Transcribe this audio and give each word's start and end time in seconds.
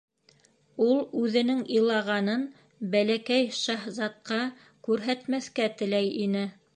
Ул 0.85 1.01
үҙенең 1.25 1.59
илағанын 1.75 2.47
Бәләкәй 2.95 3.47
шаһзатҡа 3.59 4.39
күрһәтмәҫкә 4.89 5.69
теләй 5.83 6.13
ине. 6.29 6.43